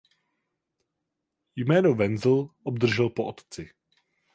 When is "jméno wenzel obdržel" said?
1.55-3.09